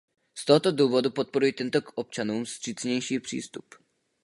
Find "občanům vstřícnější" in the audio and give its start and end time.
1.95-3.19